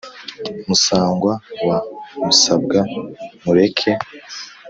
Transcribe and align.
musangwa 0.67 1.33
wa 1.67 1.77
musabwa 2.25 2.79
mureke, 3.43 3.91